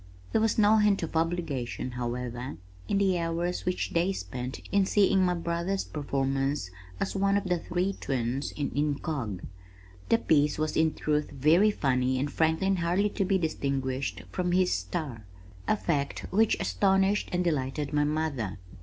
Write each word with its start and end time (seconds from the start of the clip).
There 0.31 0.41
was 0.41 0.57
no 0.57 0.77
hint 0.77 1.03
of 1.03 1.15
obligation, 1.15 1.91
however, 1.91 2.57
in 2.87 2.97
the 2.97 3.19
hours 3.19 3.65
which 3.67 3.91
they 3.91 4.11
spent 4.13 4.59
in 4.71 4.87
seeing 4.87 5.23
my 5.23 5.35
brother's 5.35 5.83
performance 5.83 6.71
as 6.99 7.15
one 7.15 7.37
of 7.37 7.43
the 7.43 7.59
"Three 7.59 7.93
Twins" 7.93 8.51
in 8.53 8.71
Incog. 8.75 9.43
The 10.09 10.17
piece 10.17 10.57
was 10.57 10.75
in 10.75 10.95
truth 10.95 11.29
very 11.29 11.69
funny 11.69 12.17
and 12.17 12.31
Franklin 12.31 12.77
hardly 12.77 13.09
to 13.11 13.23
be 13.25 13.37
distinguished 13.37 14.23
from 14.31 14.53
his 14.53 14.73
"Star," 14.73 15.23
a 15.67 15.77
fact 15.77 16.21
which 16.31 16.57
astonished 16.59 17.29
and 17.31 17.43
delighted 17.43 17.93
my 17.93 18.03
mother. 18.03 18.57